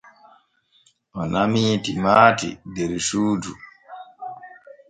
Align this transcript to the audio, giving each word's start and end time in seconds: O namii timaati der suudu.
O 1.19 1.21
namii 1.31 1.81
timaati 1.83 2.49
der 2.73 2.91
suudu. 3.07 3.51